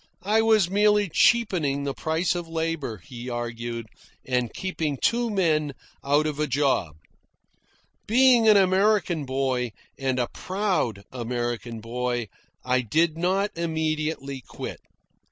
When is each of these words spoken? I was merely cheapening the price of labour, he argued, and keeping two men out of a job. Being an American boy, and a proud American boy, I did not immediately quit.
I 0.23 0.41
was 0.41 0.67
merely 0.67 1.09
cheapening 1.09 1.83
the 1.83 1.93
price 1.93 2.33
of 2.33 2.47
labour, 2.47 2.99
he 3.05 3.29
argued, 3.29 3.85
and 4.25 4.51
keeping 4.51 4.97
two 4.97 5.29
men 5.29 5.73
out 6.03 6.25
of 6.25 6.39
a 6.39 6.47
job. 6.47 6.95
Being 8.07 8.47
an 8.47 8.57
American 8.57 9.25
boy, 9.25 9.73
and 9.99 10.17
a 10.17 10.27
proud 10.27 11.03
American 11.11 11.81
boy, 11.81 12.29
I 12.65 12.81
did 12.81 13.15
not 13.15 13.51
immediately 13.55 14.41
quit. 14.47 14.79